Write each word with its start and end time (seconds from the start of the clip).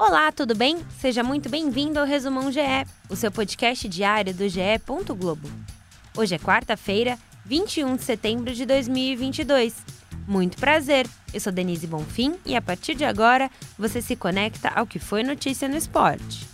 Olá, 0.00 0.32
tudo 0.32 0.54
bem? 0.54 0.78
Seja 0.98 1.22
muito 1.22 1.50
bem-vindo 1.50 2.00
ao 2.00 2.06
Resumão 2.06 2.50
GE, 2.50 2.86
o 3.10 3.14
seu 3.14 3.30
podcast 3.30 3.86
diário 3.86 4.32
do 4.32 4.48
GE. 4.48 4.80
Globo. 5.14 5.46
Hoje 6.16 6.34
é 6.34 6.38
quarta-feira, 6.38 7.18
21 7.44 7.96
de 7.96 8.04
setembro 8.04 8.54
de 8.54 8.64
2022. 8.64 9.76
Muito 10.26 10.56
prazer, 10.56 11.06
eu 11.34 11.38
sou 11.38 11.52
Denise 11.52 11.86
Bonfim 11.86 12.34
e 12.46 12.56
a 12.56 12.62
partir 12.62 12.94
de 12.94 13.04
agora 13.04 13.50
você 13.78 14.00
se 14.00 14.16
conecta 14.16 14.70
ao 14.70 14.86
que 14.86 14.98
foi 14.98 15.22
notícia 15.22 15.68
no 15.68 15.76
esporte. 15.76 16.49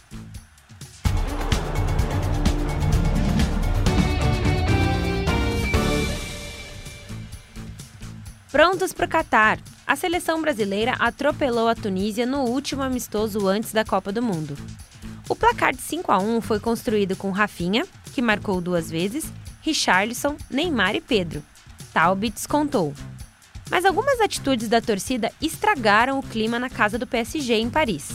Prontos 8.57 8.91
para 8.91 9.05
o 9.05 9.09
Catar. 9.09 9.59
A 9.87 9.95
seleção 9.95 10.41
brasileira 10.41 10.93
atropelou 10.93 11.69
a 11.69 11.75
Tunísia 11.75 12.25
no 12.25 12.39
último 12.45 12.83
amistoso 12.83 13.47
antes 13.47 13.71
da 13.71 13.85
Copa 13.85 14.11
do 14.11 14.23
Mundo. 14.23 14.57
O 15.29 15.37
placar 15.37 15.75
de 15.75 15.83
5 15.83 16.11
a 16.11 16.19
1 16.19 16.41
foi 16.41 16.59
construído 16.59 17.15
com 17.17 17.31
Rafinha, 17.31 17.87
que 18.15 18.23
marcou 18.23 18.63
duas 18.63 18.91
vezes, 18.91 19.31
Richarlison, 19.61 20.39
Neymar 20.49 20.95
e 20.95 21.03
Pedro. 21.03 21.43
Taube 21.93 22.31
descontou. 22.31 22.95
Mas 23.71 23.85
algumas 23.85 24.23
atitudes 24.23 24.71
da 24.71 24.81
torcida 24.81 25.31
estragaram 25.39 26.19
o 26.19 26.23
clima 26.23 26.59
na 26.59 26.71
casa 26.71 26.99
do 26.99 27.07
PSG 27.07 27.57
em 27.57 27.69
Paris. 27.69 28.09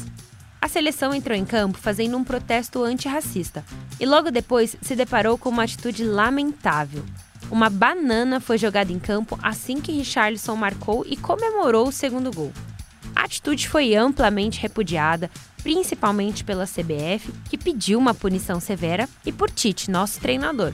A 0.60 0.68
seleção 0.68 1.14
entrou 1.14 1.38
em 1.38 1.46
campo 1.46 1.78
fazendo 1.78 2.18
um 2.18 2.24
protesto 2.24 2.84
antirracista 2.84 3.64
e 4.00 4.08
logo 4.08 4.32
depois 4.32 4.76
se 4.82 4.96
deparou 4.96 5.38
com 5.38 5.50
uma 5.50 5.66
atitude 5.66 6.04
lamentável. 6.04 7.06
Uma 7.52 7.70
banana 7.70 8.40
foi 8.40 8.58
jogada 8.58 8.94
em 8.94 8.98
campo 8.98 9.38
assim 9.44 9.82
que 9.82 9.92
Richarlison 9.92 10.56
marcou 10.56 11.06
e 11.06 11.18
comemorou 11.18 11.90
o 11.90 11.92
segundo 11.92 12.32
gol. 12.32 12.54
A 13.14 13.26
atitude 13.26 13.68
foi 13.68 13.94
amplamente 13.94 14.62
repudiada, 14.62 15.30
principalmente 15.62 16.46
pela 16.46 16.66
CBF, 16.66 17.30
que 17.50 17.58
pediu 17.58 18.00
uma 18.00 18.14
punição 18.14 18.62
severa, 18.62 19.08
e 19.26 19.34
por 19.34 19.52
Tite, 19.52 19.92
nosso 19.92 20.22
treinador, 20.22 20.72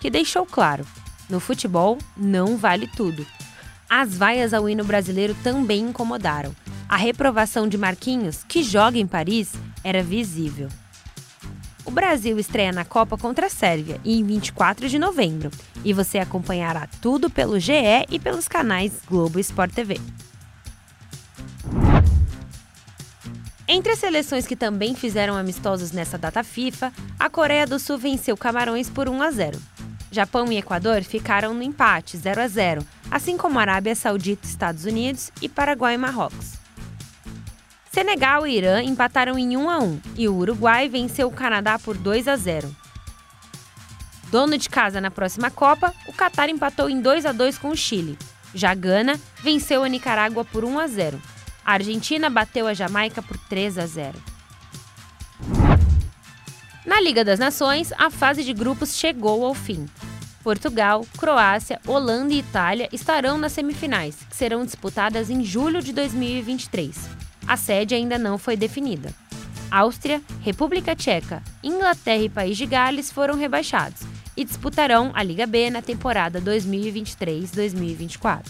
que 0.00 0.08
deixou 0.08 0.46
claro: 0.46 0.86
no 1.28 1.40
futebol 1.40 1.98
não 2.16 2.56
vale 2.56 2.86
tudo. 2.86 3.26
As 3.88 4.16
vaias 4.16 4.54
ao 4.54 4.68
hino 4.68 4.84
brasileiro 4.84 5.34
também 5.42 5.80
incomodaram. 5.80 6.54
A 6.88 6.96
reprovação 6.96 7.66
de 7.66 7.76
Marquinhos, 7.76 8.44
que 8.44 8.62
joga 8.62 8.98
em 8.98 9.06
Paris, 9.06 9.52
era 9.82 10.00
visível. 10.00 10.68
O 11.84 11.90
Brasil 11.90 12.38
estreia 12.38 12.72
na 12.72 12.84
Copa 12.84 13.16
contra 13.16 13.46
a 13.46 13.50
Sérvia 13.50 14.00
em 14.04 14.22
24 14.22 14.88
de 14.88 14.98
novembro 14.98 15.50
e 15.84 15.92
você 15.92 16.18
acompanhará 16.18 16.88
tudo 17.00 17.30
pelo 17.30 17.58
GE 17.58 18.06
e 18.10 18.18
pelos 18.18 18.46
canais 18.46 19.00
Globo 19.08 19.38
Sport 19.38 19.72
TV. 19.72 20.00
Entre 23.66 23.92
as 23.92 23.98
seleções 24.00 24.46
que 24.46 24.56
também 24.56 24.94
fizeram 24.94 25.36
amistosos 25.36 25.92
nessa 25.92 26.18
data 26.18 26.42
FIFA, 26.42 26.92
a 27.18 27.30
Coreia 27.30 27.66
do 27.66 27.78
Sul 27.78 27.96
venceu 27.96 28.36
Camarões 28.36 28.90
por 28.90 29.08
1 29.08 29.22
a 29.22 29.30
0. 29.30 29.60
Japão 30.10 30.50
e 30.50 30.58
Equador 30.58 31.04
ficaram 31.04 31.54
no 31.54 31.62
empate 31.62 32.16
0 32.16 32.42
a 32.42 32.48
0, 32.48 32.84
assim 33.10 33.36
como 33.36 33.60
Arábia 33.60 33.94
Saudita, 33.94 34.44
Estados 34.44 34.84
Unidos 34.84 35.30
e 35.40 35.48
Paraguai 35.48 35.94
e 35.94 35.98
Marrocos. 35.98 36.54
Senegal 37.92 38.46
e 38.46 38.56
Irã 38.56 38.80
empataram 38.82 39.36
em 39.36 39.56
1 39.56 39.68
a 39.68 39.78
1 39.80 40.00
e 40.16 40.28
o 40.28 40.36
Uruguai 40.36 40.88
venceu 40.88 41.26
o 41.26 41.32
Canadá 41.32 41.76
por 41.76 41.96
2 41.96 42.28
a 42.28 42.36
0. 42.36 42.72
Dono 44.30 44.56
de 44.56 44.68
casa 44.68 45.00
na 45.00 45.10
próxima 45.10 45.50
Copa, 45.50 45.92
o 46.06 46.12
Catar 46.12 46.48
empatou 46.48 46.88
em 46.88 47.00
2 47.00 47.26
a 47.26 47.32
2 47.32 47.58
com 47.58 47.70
o 47.70 47.76
Chile. 47.76 48.16
Já 48.54 48.72
Gana 48.74 49.18
venceu 49.42 49.82
a 49.82 49.88
Nicarágua 49.88 50.44
por 50.44 50.64
1 50.64 50.78
a 50.78 50.86
0. 50.86 51.20
A 51.64 51.72
Argentina 51.72 52.30
bateu 52.30 52.68
a 52.68 52.74
Jamaica 52.74 53.20
por 53.22 53.36
3 53.36 53.78
a 53.78 53.86
0. 53.86 54.22
Na 56.86 57.00
Liga 57.00 57.24
das 57.24 57.40
Nações, 57.40 57.92
a 57.98 58.08
fase 58.08 58.44
de 58.44 58.52
grupos 58.52 58.94
chegou 58.94 59.44
ao 59.44 59.52
fim. 59.52 59.86
Portugal, 60.44 61.04
Croácia, 61.18 61.80
Holanda 61.84 62.32
e 62.32 62.38
Itália 62.38 62.88
estarão 62.92 63.36
nas 63.36 63.50
semifinais, 63.50 64.16
que 64.28 64.36
serão 64.36 64.64
disputadas 64.64 65.28
em 65.28 65.42
julho 65.44 65.82
de 65.82 65.92
2023. 65.92 67.29
A 67.50 67.56
sede 67.56 67.96
ainda 67.96 68.16
não 68.16 68.38
foi 68.38 68.56
definida. 68.56 69.12
Áustria, 69.72 70.22
República 70.40 70.94
Tcheca, 70.94 71.42
Inglaterra 71.64 72.22
e 72.22 72.28
País 72.28 72.56
de 72.56 72.64
Gales 72.64 73.10
foram 73.10 73.34
rebaixados 73.34 74.02
e 74.36 74.44
disputarão 74.44 75.10
a 75.14 75.22
Liga 75.24 75.48
B 75.48 75.68
na 75.68 75.82
temporada 75.82 76.40
2023-2024. 76.40 78.44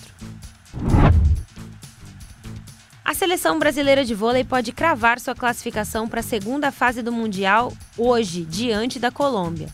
A 3.03 3.15
seleção 3.15 3.59
brasileira 3.59 4.05
de 4.05 4.15
vôlei 4.15 4.45
pode 4.45 4.71
cravar 4.71 5.19
sua 5.19 5.35
classificação 5.35 6.07
para 6.07 6.21
a 6.21 6.23
segunda 6.23 6.71
fase 6.71 7.01
do 7.01 7.11
Mundial 7.11 7.73
hoje, 7.97 8.45
diante 8.45 8.99
da 8.99 9.11
Colômbia. 9.11 9.71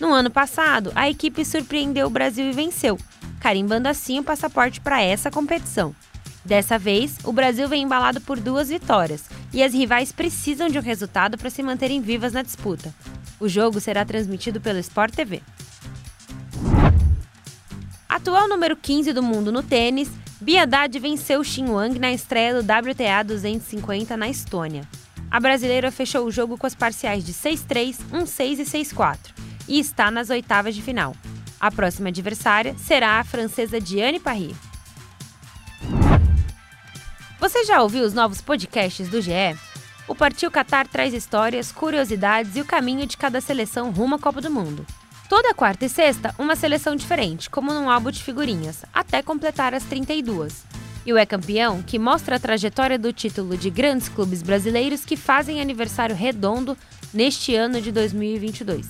No 0.00 0.12
ano 0.12 0.30
passado, 0.30 0.90
a 0.96 1.08
equipe 1.08 1.44
surpreendeu 1.44 2.08
o 2.08 2.10
Brasil 2.10 2.50
e 2.50 2.52
venceu, 2.52 2.98
carimbando 3.38 3.88
assim 3.88 4.18
o 4.18 4.24
passaporte 4.24 4.80
para 4.80 5.00
essa 5.00 5.30
competição. 5.30 5.94
Dessa 6.48 6.78
vez, 6.78 7.18
o 7.24 7.30
Brasil 7.30 7.68
vem 7.68 7.82
embalado 7.82 8.22
por 8.22 8.40
duas 8.40 8.70
vitórias 8.70 9.26
e 9.52 9.62
as 9.62 9.74
rivais 9.74 10.12
precisam 10.12 10.70
de 10.70 10.78
um 10.78 10.82
resultado 10.82 11.36
para 11.36 11.50
se 11.50 11.62
manterem 11.62 12.00
vivas 12.00 12.32
na 12.32 12.40
disputa. 12.40 12.94
O 13.38 13.46
jogo 13.46 13.78
será 13.78 14.02
transmitido 14.02 14.58
pelo 14.58 14.78
Sport 14.78 15.14
TV. 15.14 15.42
Atual 18.08 18.48
número 18.48 18.74
15 18.74 19.12
do 19.12 19.22
mundo 19.22 19.52
no 19.52 19.62
tênis, 19.62 20.10
Bia 20.40 20.62
Haddad 20.62 20.98
venceu 20.98 21.44
Xin 21.44 21.68
Wang 21.68 21.98
na 21.98 22.12
estreia 22.12 22.54
do 22.54 22.60
WTA 22.60 23.22
250 23.22 24.16
na 24.16 24.30
Estônia. 24.30 24.88
A 25.30 25.38
brasileira 25.38 25.92
fechou 25.92 26.24
o 26.24 26.30
jogo 26.30 26.56
com 26.56 26.66
as 26.66 26.74
parciais 26.74 27.26
de 27.26 27.34
6-3, 27.34 27.98
1-6 28.10 28.60
e 28.60 28.62
6-4 28.62 29.18
e 29.68 29.78
está 29.78 30.10
nas 30.10 30.30
oitavas 30.30 30.74
de 30.74 30.80
final. 30.80 31.14
A 31.60 31.70
próxima 31.70 32.08
adversária 32.08 32.74
será 32.78 33.20
a 33.20 33.24
francesa 33.24 33.78
Diane 33.78 34.18
Parry. 34.18 34.56
Você 37.48 37.64
já 37.64 37.82
ouviu 37.82 38.04
os 38.04 38.12
novos 38.12 38.42
podcasts 38.42 39.08
do 39.08 39.22
GE? 39.22 39.56
O 40.06 40.14
Partiu 40.14 40.50
Qatar 40.50 40.86
traz 40.86 41.14
histórias, 41.14 41.72
curiosidades 41.72 42.54
e 42.56 42.60
o 42.60 42.64
caminho 42.64 43.06
de 43.06 43.16
cada 43.16 43.40
seleção 43.40 43.90
rumo 43.90 44.16
à 44.16 44.18
Copa 44.18 44.42
do 44.42 44.50
Mundo. 44.50 44.84
Toda 45.30 45.54
quarta 45.54 45.86
e 45.86 45.88
sexta, 45.88 46.34
uma 46.38 46.54
seleção 46.54 46.94
diferente, 46.94 47.48
como 47.48 47.72
num 47.72 47.88
álbum 47.88 48.10
de 48.10 48.22
figurinhas, 48.22 48.84
até 48.92 49.22
completar 49.22 49.72
as 49.72 49.82
32. 49.84 50.62
E 51.06 51.12
o 51.14 51.16
É 51.16 51.24
Campeão, 51.24 51.80
que 51.80 51.98
mostra 51.98 52.36
a 52.36 52.38
trajetória 52.38 52.98
do 52.98 53.14
título 53.14 53.56
de 53.56 53.70
grandes 53.70 54.10
clubes 54.10 54.42
brasileiros 54.42 55.06
que 55.06 55.16
fazem 55.16 55.62
aniversário 55.62 56.14
redondo 56.14 56.76
neste 57.14 57.54
ano 57.54 57.80
de 57.80 57.90
2022. 57.90 58.88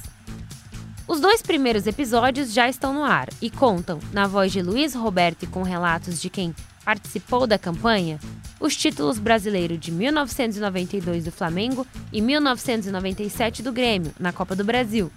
Os 1.07 1.21
dois 1.21 1.43
primeiros 1.43 1.87
episódios 1.87 2.53
já 2.53 2.69
estão 2.69 2.93
no 2.93 3.05
ar 3.05 3.29
e 3.41 3.51
contam, 3.51 4.01
na 4.13 4.27
voz 4.27 4.51
de 4.51 4.61
Luiz 4.61 4.97
Roberto 4.97 5.45
e 5.45 5.47
com 5.47 5.63
relatos 5.63 6.21
de 6.21 6.29
quem 6.29 6.53
participou 6.85 7.47
da 7.47 7.59
campanha, 7.59 8.19
os 8.61 8.77
títulos 8.77 9.19
brasileiros 9.19 9.79
de 9.79 9.93
1992 9.93 11.25
do 11.25 11.33
Flamengo 11.33 11.87
e 12.13 12.21
1997 12.21 13.63
do 13.63 13.73
Grêmio, 13.73 14.13
na 14.19 14.33
Copa 14.33 14.57
do 14.57 14.65
Brasil. 14.65 15.13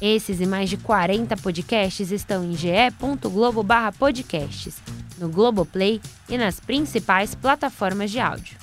Esses 0.00 0.40
e 0.40 0.46
mais 0.46 0.70
de 0.70 0.76
40 0.76 1.36
podcasts 1.36 2.10
estão 2.10 2.44
em 2.44 2.56
ge.globo/podcasts, 2.56 4.76
no 5.18 5.28
Globoplay 5.28 6.00
e 6.28 6.36
nas 6.36 6.58
principais 6.58 7.32
plataformas 7.34 8.10
de 8.10 8.18
áudio. 8.20 8.56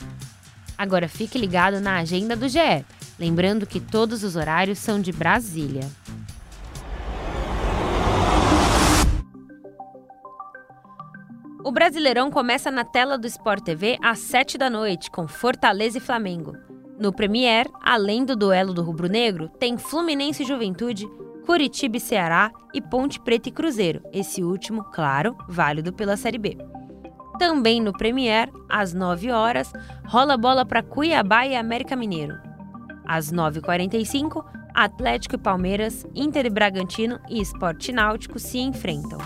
Agora 0.77 1.07
fique 1.07 1.37
ligado 1.37 1.79
na 1.79 1.97
agenda 1.97 2.35
do 2.35 2.49
GE, 2.49 2.83
lembrando 3.19 3.67
que 3.67 3.79
todos 3.79 4.23
os 4.23 4.35
horários 4.35 4.79
são 4.79 4.99
de 4.99 5.11
Brasília. 5.11 5.87
O 11.71 11.73
Brasileirão 11.73 12.29
começa 12.29 12.69
na 12.69 12.83
tela 12.83 13.17
do 13.17 13.25
Sport 13.25 13.63
TV 13.63 13.97
às 14.03 14.19
7 14.19 14.57
da 14.57 14.69
noite, 14.69 15.09
com 15.09 15.25
Fortaleza 15.25 15.99
e 15.99 16.01
Flamengo. 16.01 16.53
No 16.99 17.13
Premier, 17.13 17.65
além 17.81 18.25
do 18.25 18.35
duelo 18.35 18.73
do 18.73 18.83
Rubro 18.83 19.07
Negro, 19.07 19.47
tem 19.47 19.77
Fluminense 19.77 20.43
e 20.43 20.45
Juventude, 20.45 21.07
Curitiba 21.45 21.95
e 21.95 21.99
Ceará 22.01 22.51
e 22.73 22.81
Ponte 22.81 23.21
Preta 23.21 23.47
e 23.47 23.53
Cruzeiro, 23.53 24.03
esse 24.11 24.43
último, 24.43 24.83
claro, 24.83 25.33
válido 25.47 25.93
pela 25.93 26.17
Série 26.17 26.37
B. 26.37 26.57
Também 27.39 27.79
no 27.79 27.93
Premier, 27.93 28.49
às 28.67 28.93
9 28.93 29.31
horas, 29.31 29.71
rola 30.05 30.35
bola 30.35 30.65
para 30.65 30.83
Cuiabá 30.83 31.47
e 31.47 31.55
América 31.55 31.95
Mineiro. 31.95 32.37
Às 33.05 33.31
9h45, 33.31 34.43
Atlético 34.75 35.35
e 35.35 35.37
Palmeiras, 35.37 36.05
Inter 36.13 36.47
e 36.47 36.49
Bragantino 36.49 37.17
e 37.29 37.39
Esporte 37.39 37.93
Náutico 37.93 38.37
se 38.39 38.59
enfrentam. 38.59 39.19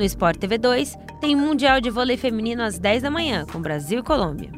No 0.00 0.06
Sport 0.06 0.38
TV 0.38 0.56
2, 0.56 0.96
tem 1.20 1.36
Mundial 1.36 1.78
de 1.78 1.90
Vôlei 1.90 2.16
Feminino 2.16 2.62
às 2.62 2.78
10 2.78 3.02
da 3.02 3.10
manhã, 3.10 3.44
com 3.44 3.60
Brasil 3.60 3.98
e 3.98 4.02
Colômbia. 4.02 4.50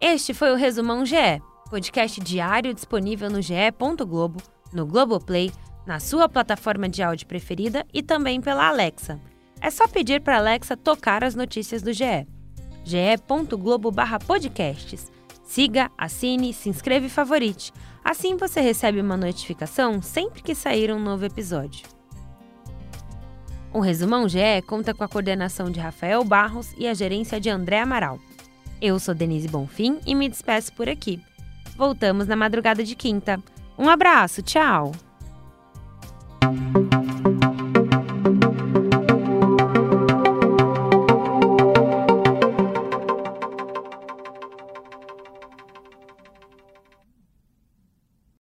Este 0.00 0.32
foi 0.32 0.52
o 0.52 0.54
Resumão 0.54 1.04
GE, 1.04 1.42
podcast 1.68 2.20
diário 2.20 2.72
disponível 2.72 3.28
no 3.28 3.42
ge.globo, 3.42 4.40
no 4.72 4.86
Globoplay, 4.86 5.50
na 5.84 5.98
sua 5.98 6.28
plataforma 6.28 6.88
de 6.88 7.02
áudio 7.02 7.26
preferida 7.26 7.84
e 7.92 8.00
também 8.00 8.40
pela 8.40 8.68
Alexa. 8.68 9.20
É 9.60 9.72
só 9.72 9.88
pedir 9.88 10.20
para 10.20 10.36
a 10.36 10.38
Alexa 10.38 10.76
tocar 10.76 11.24
as 11.24 11.34
notícias 11.34 11.82
do 11.82 11.92
GE. 11.92 12.28
ge.globo/podcasts. 12.84 15.11
Siga, 15.42 15.90
assine, 15.96 16.52
se 16.52 16.68
inscreva 16.68 17.06
e 17.06 17.10
favorite. 17.10 17.72
Assim 18.04 18.36
você 18.36 18.60
recebe 18.60 19.00
uma 19.00 19.16
notificação 19.16 20.00
sempre 20.00 20.42
que 20.42 20.54
sair 20.54 20.92
um 20.92 20.98
novo 20.98 21.24
episódio. 21.24 21.86
O 23.72 23.80
Resumão 23.80 24.28
GE 24.28 24.62
conta 24.66 24.92
com 24.92 25.02
a 25.02 25.08
coordenação 25.08 25.70
de 25.70 25.80
Rafael 25.80 26.22
Barros 26.24 26.74
e 26.76 26.86
a 26.86 26.94
gerência 26.94 27.40
de 27.40 27.48
André 27.48 27.80
Amaral. 27.80 28.18
Eu 28.80 28.98
sou 28.98 29.14
Denise 29.14 29.48
Bonfim 29.48 29.98
e 30.06 30.14
me 30.14 30.28
despeço 30.28 30.72
por 30.74 30.88
aqui. 30.88 31.22
Voltamos 31.76 32.26
na 32.26 32.36
madrugada 32.36 32.84
de 32.84 32.94
quinta. 32.94 33.42
Um 33.78 33.88
abraço, 33.88 34.42
tchau! 34.42 34.92